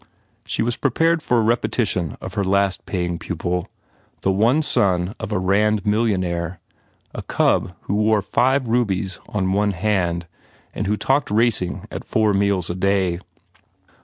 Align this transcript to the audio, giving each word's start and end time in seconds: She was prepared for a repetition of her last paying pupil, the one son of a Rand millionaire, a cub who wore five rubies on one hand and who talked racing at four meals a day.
She 0.47 0.63
was 0.63 0.77
prepared 0.77 1.21
for 1.21 1.37
a 1.37 1.43
repetition 1.43 2.17
of 2.21 2.33
her 2.33 2.43
last 2.43 2.87
paying 2.87 3.19
pupil, 3.19 3.67
the 4.21 4.31
one 4.31 4.63
son 4.63 5.13
of 5.19 5.31
a 5.31 5.37
Rand 5.37 5.85
millionaire, 5.85 6.59
a 7.13 7.21
cub 7.21 7.73
who 7.81 7.93
wore 7.93 8.23
five 8.23 8.65
rubies 8.67 9.19
on 9.29 9.53
one 9.53 9.73
hand 9.73 10.25
and 10.73 10.87
who 10.87 10.97
talked 10.97 11.29
racing 11.29 11.85
at 11.91 12.03
four 12.03 12.33
meals 12.33 12.67
a 12.71 12.75
day. 12.75 13.19